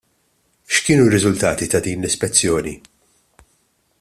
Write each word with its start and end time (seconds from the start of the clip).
X'kienu 0.75 1.03
r-riżultati 1.07 1.65
ta' 1.75 1.81
din 1.85 2.01
l-ispezzjoni? 2.03 2.75